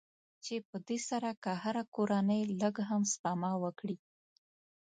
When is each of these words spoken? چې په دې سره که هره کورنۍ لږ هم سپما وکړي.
چې 0.43 0.55
په 0.69 0.77
دې 0.87 0.97
سره 1.09 1.29
که 1.43 1.51
هره 1.63 1.83
کورنۍ 1.95 2.41
لږ 2.61 2.75
هم 2.89 3.01
سپما 3.13 3.51
وکړي. 3.63 3.97